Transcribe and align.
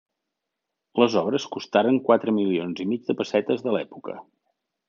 Les 1.03 1.17
obres 1.21 1.45
costaren 1.57 2.01
quatre 2.09 2.35
milions 2.39 2.83
i 2.87 2.91
mig 2.95 3.07
de 3.11 3.17
pessetes 3.23 3.65
de 3.69 3.75
l'època. 3.77 4.21